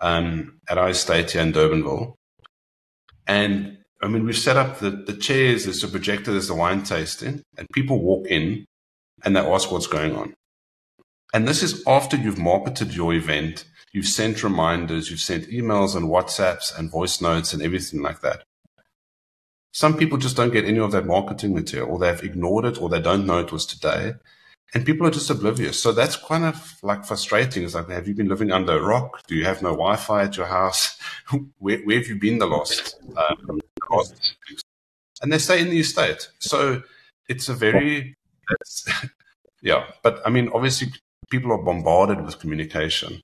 [0.00, 2.14] um, at our estate here in Durbanville,
[3.26, 6.84] and I mean we've set up the the chairs, there's a projector, there's a wine
[6.84, 8.66] tasting, and people walk in
[9.24, 10.34] and they ask what's going on.
[11.32, 16.08] And this is after you've marketed your event, you've sent reminders, you've sent emails and
[16.08, 18.42] WhatsApps and voice notes and everything like that.
[19.72, 22.88] Some people just don't get any of that marketing material, or they've ignored it, or
[22.88, 24.14] they don't know it was today.
[24.74, 25.80] And people are just oblivious.
[25.80, 27.64] So that's kind of like frustrating.
[27.64, 29.24] It's like, have you been living under a rock?
[29.26, 30.98] Do you have no Wi Fi at your house?
[31.58, 32.96] where, where, have you been the last?
[33.16, 33.60] Um,
[35.22, 36.28] and they stay in the estate.
[36.38, 36.82] So
[37.28, 38.16] it's a very
[39.62, 40.88] yeah, but I mean, obviously,
[41.30, 43.22] people are bombarded with communication.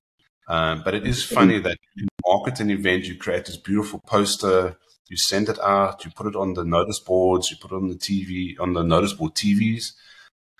[0.48, 4.76] Um, but it is funny that you market an event, you create this beautiful poster,
[5.08, 7.88] you send it out, you put it on the notice boards, you put it on
[7.88, 9.92] the TV, on the notice board TVs,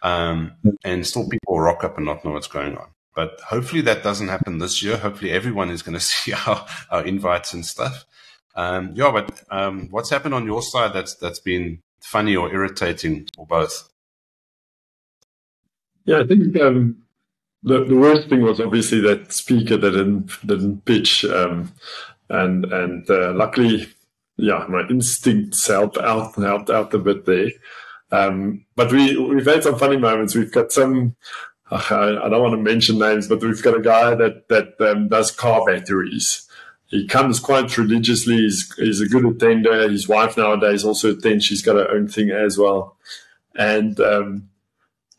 [0.02, 0.52] um,
[0.84, 2.88] and still people rock up and not know what's going on.
[3.14, 4.96] But hopefully that doesn't happen this year.
[4.96, 8.04] Hopefully everyone is going to see our, our invites and stuff.
[8.56, 13.28] Um, yeah, but um, what's happened on your side that's that's been funny or irritating
[13.36, 13.88] or both?
[16.06, 17.02] Yeah, I think um,
[17.62, 21.72] the the worst thing was obviously that speaker that didn't didn't pitch, um,
[22.30, 23.88] and and uh, luckily,
[24.36, 27.50] yeah, my instincts helped out helped out a bit there.
[28.12, 30.34] Um, but we we've had some funny moments.
[30.34, 31.16] We've got some.
[31.68, 35.32] I, don't want to mention names, but we've got a guy that that um, does
[35.32, 36.48] car batteries.
[36.86, 38.36] He comes quite religiously.
[38.36, 39.88] He's, he's a good attender.
[39.88, 41.44] His wife nowadays also attends.
[41.44, 42.96] She's got her own thing as well,
[43.56, 44.48] and um,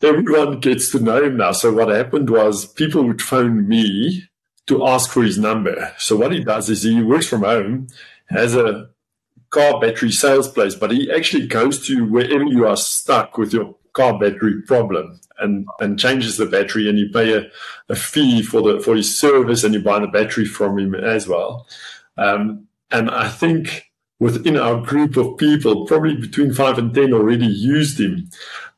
[0.02, 1.52] everyone gets to know him now.
[1.52, 4.24] So what happened was people would phone me
[4.66, 5.94] to ask for his number.
[5.98, 7.88] So what he does is he works from home,
[8.28, 8.90] has a
[9.50, 13.74] car battery sales place, but he actually goes to wherever you are stuck with your
[13.94, 17.50] car battery problem and, and changes the battery and you pay a,
[17.88, 21.26] a fee for the for his service and you buy the battery from him as
[21.26, 21.66] well.
[22.16, 27.46] Um, and I think within our group of people, probably between five and ten already
[27.46, 28.30] used him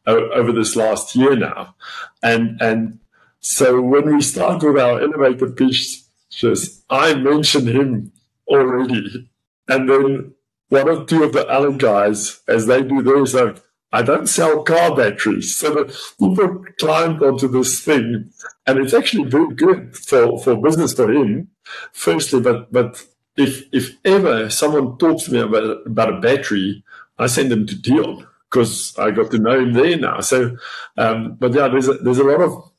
[0.06, 1.74] over this last year now.
[2.22, 2.98] And, and
[3.40, 8.12] so when we start with our elevator pitches, I mention him
[8.46, 9.28] already.
[9.68, 10.34] And then
[10.68, 14.62] one or two of the other guys, as they do theirs, like, I don't sell
[14.62, 15.54] car batteries.
[15.56, 15.84] So the
[16.18, 18.30] people climbed onto this thing,
[18.66, 21.48] and it's actually very good for, for business for him,
[21.92, 22.40] firstly.
[22.40, 23.04] But but
[23.36, 26.84] if if ever someone talks to me about about a battery,
[27.18, 30.20] I send them to Dion because I got to know him there now.
[30.20, 30.56] So,
[30.96, 32.70] um, but yeah, there's a, there's a lot of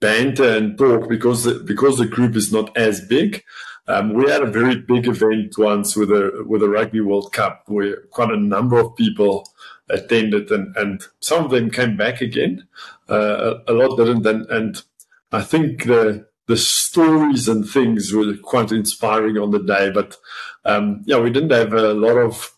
[0.00, 3.42] banter and talk because the, because the group is not as big.
[3.88, 7.62] Um, we had a very big event once with a with a Rugby World Cup
[7.66, 9.48] where quite a number of people
[9.88, 12.66] attended, and, and some of them came back again.
[13.08, 14.82] Uh, a, a, lot didn't, and, and
[15.30, 19.90] I think the the stories and things were quite inspiring on the day.
[19.90, 20.16] But
[20.64, 22.55] um, yeah, we didn't have a lot of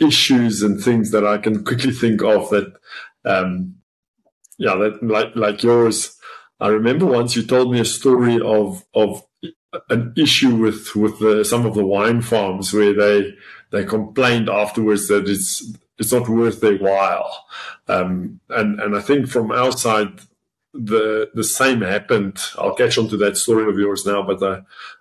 [0.00, 2.74] issues and things that I can quickly think of that,
[3.24, 3.76] um,
[4.58, 6.16] yeah, that like like yours.
[6.60, 9.24] I remember once you told me a story of of
[9.90, 13.34] an issue with with the, some of the wine farms where they
[13.70, 17.46] they complained afterwards that it's it's not worth their while,
[17.88, 20.20] um, and and I think from our side
[20.72, 22.40] the the same happened.
[22.56, 24.60] I'll catch on to that story of yours now, but uh,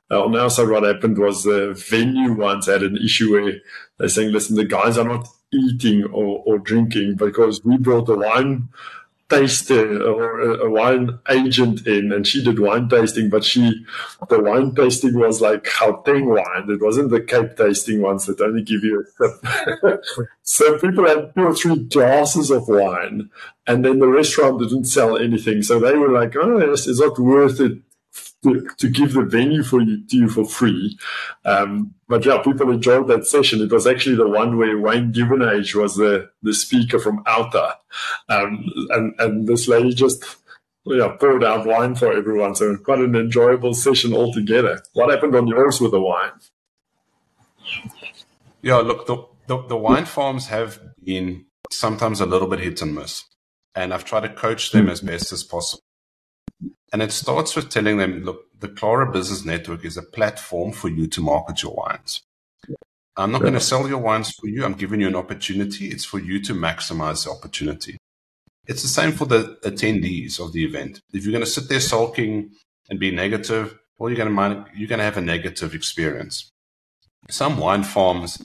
[0.09, 3.53] on our side, what happened was the venue once had an issue where
[3.97, 8.17] they're saying, "Listen, the guys are not eating or, or drinking because we brought the
[8.17, 8.69] wine
[9.29, 13.85] taster or a, wine agent in and she did wine tasting, but she,
[14.29, 16.69] the wine tasting was like Gauteng wine.
[16.69, 20.03] It wasn't the Cape tasting ones that only give you a sip.
[20.43, 23.29] so people had two or three glasses of wine
[23.65, 25.61] and then the restaurant didn't sell anything.
[25.61, 27.79] So they were like, oh, yes, it's not worth it
[28.53, 30.97] to, to give the venue for you to you for free.
[31.45, 33.61] Um, but yeah, people enjoyed that session.
[33.61, 37.75] It was actually the one where Wayne Duvenage was the, the speaker from OUTA.
[38.29, 40.23] Um, and, and this lady just
[40.85, 42.55] yeah, poured out wine for everyone.
[42.55, 44.81] So quite an enjoyable session altogether.
[44.93, 46.31] What happened on yours with the wine?
[48.61, 52.95] Yeah, look, the, the, the wine farms have been sometimes a little bit hit and
[52.95, 53.25] miss.
[53.75, 55.83] And I've tried to coach them as best as possible.
[56.93, 60.89] And it starts with telling them, look, the Clara Business Network is a platform for
[60.89, 62.21] you to market your wines.
[63.15, 64.63] I'm not going to sell your wines for you.
[64.63, 65.87] I'm giving you an opportunity.
[65.87, 67.97] It's for you to maximize the opportunity.
[68.67, 71.01] It's the same for the attendees of the event.
[71.13, 72.51] If you're going to sit there sulking
[72.89, 76.51] and be negative, well, you're going to you're going to have a negative experience.
[77.29, 78.43] Some wine farms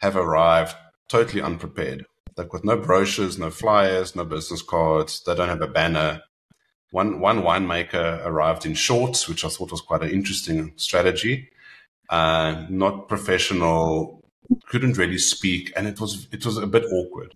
[0.00, 0.76] have arrived
[1.08, 2.04] totally unprepared.
[2.36, 5.22] They've got no brochures, no flyers, no business cards.
[5.26, 6.22] They don't have a banner.
[6.92, 11.48] One one winemaker arrived in shorts, which I thought was quite an interesting strategy.
[12.10, 14.20] Uh, not professional,
[14.66, 17.34] couldn't really speak, and it was it was a bit awkward.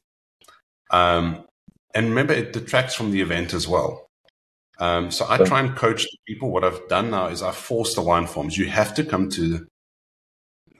[0.90, 1.46] Um,
[1.94, 4.11] and remember, it detracts from the event as well.
[4.78, 6.50] Um, so I try and coach people.
[6.50, 8.59] What I've done now is I force the wine forms.
[8.59, 9.66] You have to come to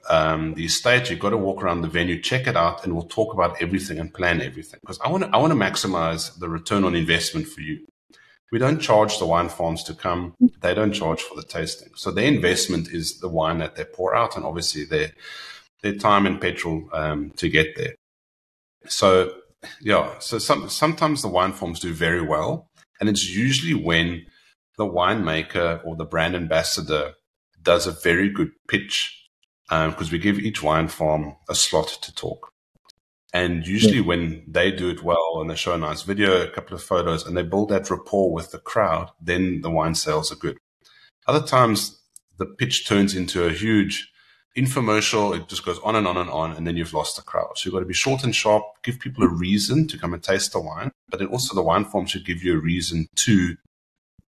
[0.07, 1.09] um, the estate.
[1.09, 3.97] You've got to walk around the venue, check it out, and we'll talk about everything
[3.97, 4.79] and plan everything.
[4.81, 7.87] Because I want to, I want to maximize the return on investment for you.
[8.51, 10.33] We don't charge the wine farms to come.
[10.61, 11.89] They don't charge for the tasting.
[11.95, 15.11] So their investment is the wine that they pour out, and obviously their
[15.83, 17.95] their time and petrol um, to get there.
[18.87, 19.33] So
[19.81, 22.69] yeah, so some, sometimes the wine farms do very well,
[22.99, 24.25] and it's usually when
[24.77, 27.13] the winemaker or the brand ambassador
[27.61, 29.13] does a very good pitch
[29.69, 32.51] Um because um, we give each wine farm a slot to talk.
[33.37, 34.09] And usually, yeah.
[34.11, 37.23] when they do it well and they show a nice video, a couple of photos,
[37.23, 40.57] and they build that rapport with the crowd, then the wine sales are good.
[41.27, 41.99] Other times,
[42.39, 44.11] the pitch turns into a huge
[44.57, 45.37] infomercial.
[45.37, 47.51] It just goes on and on and on, and then you've lost the crowd.
[47.55, 50.23] So you've got to be short and sharp, give people a reason to come and
[50.23, 53.55] taste the wine, but then also the wine farm should give you a reason to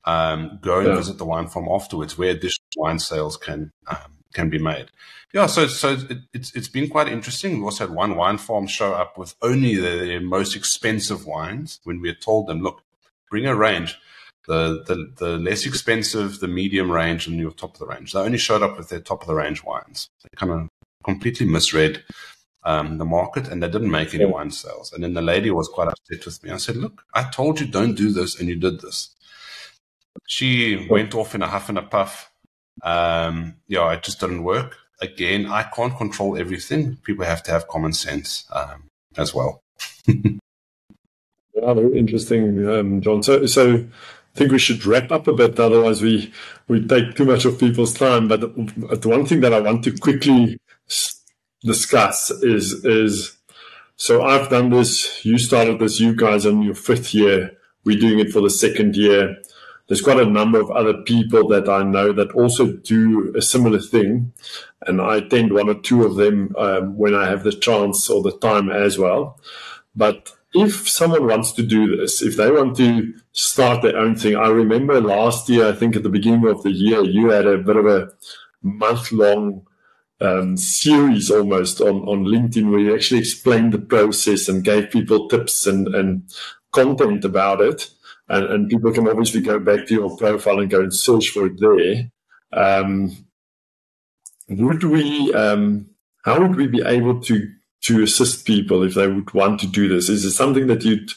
[0.05, 0.95] um, go and yeah.
[0.95, 4.87] visit the wine farm afterwards, where additional wine sales can um, can be made.
[5.33, 7.59] Yeah, so so it, it's it's been quite interesting.
[7.59, 12.01] We also had one wine farm show up with only the most expensive wines when
[12.01, 12.81] we had told them, look,
[13.29, 13.97] bring a range.
[14.47, 18.11] The, the the less expensive, the medium range, and your top of the range.
[18.11, 20.09] They only showed up with their top of the range wines.
[20.21, 20.69] They kind of
[21.05, 22.03] completely misread
[22.65, 24.91] um, the market, and they didn't make any wine sales.
[24.91, 26.51] And then the lady was quite upset with me.
[26.51, 29.15] I said, "Look, I told you don't do this, and you did this."
[30.27, 32.32] She went off in a huff and a puff
[32.81, 34.77] um, yeah, it just didn't work.
[35.01, 36.97] Again, I can't control everything.
[37.03, 39.61] People have to have common sense um, as well.
[40.07, 43.21] yeah, very interesting, um, John.
[43.21, 46.31] So, so I think we should wrap up a bit, otherwise we
[46.67, 48.27] we take too much of people's time.
[48.27, 50.57] But the one thing that I want to quickly
[51.63, 53.37] discuss is is
[53.95, 55.23] so I've done this.
[55.25, 55.99] You started this.
[55.99, 57.51] You guys on your fifth year.
[57.85, 59.37] We're doing it for the second year
[59.87, 63.79] there's quite a number of other people that I know that also do a similar
[63.79, 64.33] thing.
[64.87, 68.21] And I attend one or two of them um, when I have the chance or
[68.21, 69.39] the time as well.
[69.95, 74.35] But if someone wants to do this, if they want to start their own thing,
[74.35, 77.57] I remember last year, I think at the beginning of the year, you had a
[77.57, 78.11] bit of a
[78.61, 79.65] month long
[80.21, 85.27] um, series almost on, on LinkedIn where you actually explained the process and gave people
[85.27, 86.23] tips and, and
[86.73, 87.89] content about it
[88.29, 91.47] and, and people can obviously go back to your profile and go and search for
[91.47, 92.11] it there.
[92.51, 93.25] Um,
[94.49, 95.89] would we, um,
[96.23, 97.49] how would we be able to
[97.81, 100.07] to assist people if they would want to do this?
[100.07, 101.11] Is it something that you'd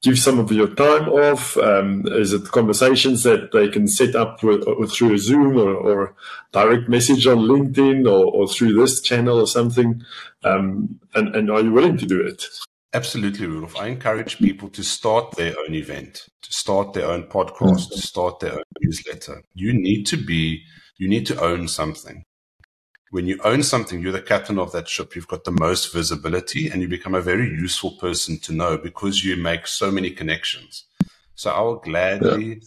[0.00, 1.56] give some of your time off?
[1.56, 6.14] Um, is it conversations that they can set up with, through a Zoom or, or,
[6.52, 10.04] direct message on LinkedIn or, or, through this channel or something?
[10.44, 12.44] Um, and, and, are you willing to do it?
[12.94, 13.76] Absolutely, Rudolf.
[13.76, 18.38] I encourage people to start their own event, to start their own podcast, to start
[18.38, 19.42] their own newsletter.
[19.52, 20.62] You need to be,
[20.96, 22.22] you need to own something.
[23.10, 25.16] When you own something, you're the captain of that ship.
[25.16, 29.24] You've got the most visibility and you become a very useful person to know because
[29.24, 30.84] you make so many connections.
[31.34, 32.60] So I will gladly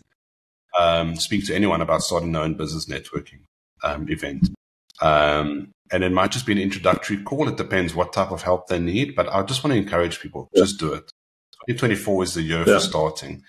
[0.77, 0.99] yeah.
[0.99, 3.43] um, speak to anyone about starting their own business networking
[3.81, 4.49] um, event.
[5.01, 7.47] Um, and it might just be an introductory call.
[7.47, 10.49] It depends what type of help they need, but I just want to encourage people
[10.53, 10.63] yeah.
[10.63, 11.11] just do it.
[11.67, 12.75] 2024 is the year yeah.
[12.75, 13.43] for starting.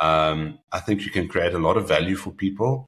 [0.00, 2.86] Um, I think you can create a lot of value for people.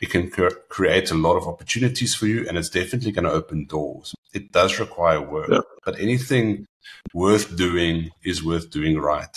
[0.00, 3.32] It can cre- create a lot of opportunities for you, and it's definitely going to
[3.32, 4.14] open doors.
[4.32, 5.60] It does require work, yeah.
[5.84, 6.66] but anything
[7.12, 9.36] worth doing is worth doing right.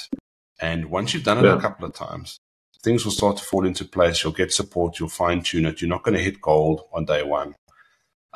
[0.59, 2.39] And once you've done it a couple of times,
[2.81, 4.23] things will start to fall into place.
[4.23, 4.99] You'll get support.
[4.99, 5.81] You'll fine tune it.
[5.81, 7.53] You're not going to hit gold on day one.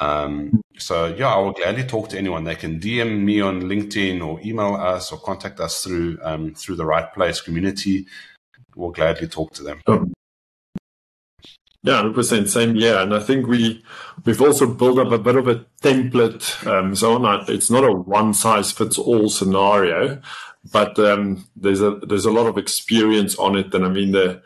[0.01, 2.43] Um, so yeah, I will gladly talk to anyone.
[2.43, 6.75] They can DM me on LinkedIn or email us or contact us through um, through
[6.75, 8.07] the right place community.
[8.75, 9.81] We'll gladly talk to them.
[11.83, 12.97] Yeah, hundred percent, same here.
[12.97, 13.83] And I think we
[14.25, 16.65] we've also built up a bit of a template.
[16.65, 20.19] Um, so it's not a one size fits all scenario,
[20.71, 23.73] but um, there's a there's a lot of experience on it.
[23.75, 24.41] And I mean, the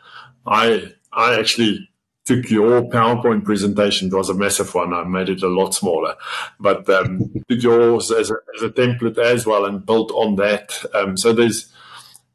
[0.46, 1.88] I I actually
[2.26, 4.08] took your PowerPoint presentation.
[4.08, 4.92] It was a massive one.
[4.92, 6.16] I made it a lot smaller,
[6.60, 10.72] but um, took yours as a, as a template as well and built on that.
[10.94, 11.72] Um, so there's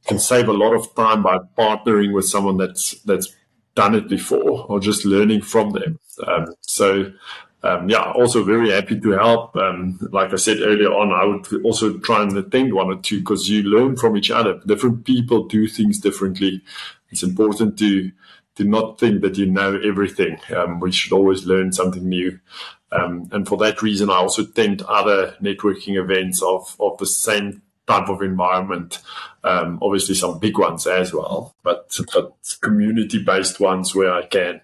[0.07, 3.35] can save a lot of time by partnering with someone that's that's
[3.75, 5.99] done it before or just learning from them.
[6.25, 7.11] Um, so
[7.63, 9.55] um, yeah, also very happy to help.
[9.55, 13.19] Um, like I said earlier on, I would also try and attend one or two
[13.19, 14.59] because you learn from each other.
[14.65, 16.63] Different people do things differently.
[17.11, 18.11] It's important to
[18.55, 20.37] to not think that you know everything.
[20.55, 22.39] Um, we should always learn something new.
[22.91, 27.61] Um, and for that reason, I also attend other networking events of, of the same
[27.87, 28.99] type of environment.
[29.43, 34.61] Um, obviously, some big ones as well, but, but community based ones where I can.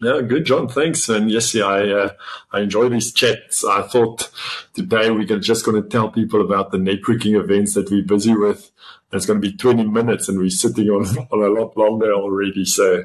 [0.00, 0.68] Yeah, good, John.
[0.68, 1.08] Thanks.
[1.08, 2.10] And yes, yeah, I uh,
[2.52, 3.64] I enjoy these chats.
[3.64, 4.30] I thought
[4.72, 8.70] today we're just going to tell people about the networking events that we're busy with
[9.12, 12.64] it's going to be 20 minutes and we're sitting on, on a lot longer already.
[12.64, 13.04] So,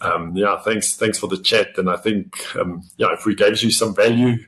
[0.00, 1.78] um, yeah, thanks, thanks for the chat.
[1.78, 4.44] And I think, um, yeah, if we gave you some value,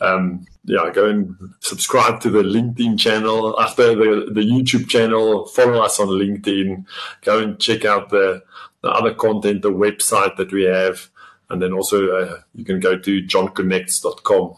[0.00, 5.82] um, yeah, go and subscribe to the LinkedIn channel after the, the YouTube channel, follow
[5.82, 6.84] us on LinkedIn,
[7.22, 8.42] go and check out the,
[8.82, 11.08] the other content, the website that we have.
[11.48, 14.56] And then also, uh, you can go to johnconnects.com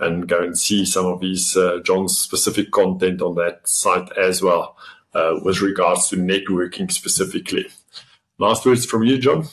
[0.00, 4.40] and go and see some of these, uh, John's specific content on that site as
[4.40, 4.76] well
[5.14, 7.66] with regards to networking specifically.
[8.38, 9.46] Last words from you, John.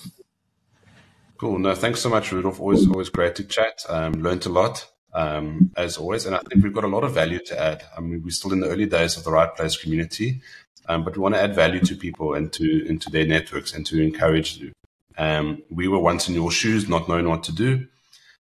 [1.39, 1.57] Cool.
[1.60, 2.60] No, thanks so much, Rudolf.
[2.60, 3.86] Always, always great to chat.
[3.88, 7.14] Um, learned a lot, um, as always, and I think we've got a lot of
[7.14, 7.84] value to add.
[7.95, 10.41] I mean, we're still in the early days of the Right Place community,
[10.89, 13.86] um, but we want to add value to people and to into their networks and
[13.86, 14.74] to encourage you.
[15.18, 17.88] Um, we were once in your shoes, not knowing what to do,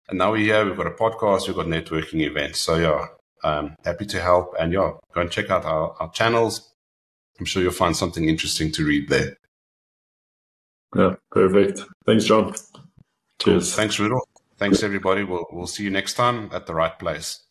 [0.09, 0.65] and now we're here.
[0.65, 1.47] We've got a podcast.
[1.47, 2.61] We've got networking events.
[2.61, 3.05] So yeah,
[3.43, 4.55] um, happy to help.
[4.59, 6.67] And yeah, go and check out our, our channels
[7.39, 9.37] I'm sure you'll find something interesting to read there.
[10.95, 11.81] Yeah, perfect.
[12.05, 12.53] Thanks, John.
[13.41, 13.71] Cheers.
[13.71, 13.77] Cool.
[13.77, 14.23] Thanks, Rudolf.
[14.57, 15.23] Thanks, everybody.
[15.23, 17.43] We'll, we'll see you next time at the right place.